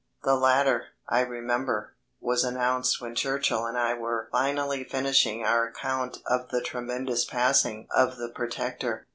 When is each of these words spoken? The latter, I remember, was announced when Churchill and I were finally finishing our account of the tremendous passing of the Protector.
The 0.23 0.33
latter, 0.33 0.85
I 1.07 1.19
remember, 1.19 1.93
was 2.19 2.43
announced 2.43 2.99
when 2.99 3.13
Churchill 3.13 3.67
and 3.67 3.77
I 3.77 3.93
were 3.93 4.29
finally 4.31 4.83
finishing 4.83 5.43
our 5.45 5.67
account 5.67 6.17
of 6.25 6.49
the 6.49 6.59
tremendous 6.61 7.23
passing 7.23 7.87
of 7.95 8.17
the 8.17 8.29
Protector. 8.29 9.05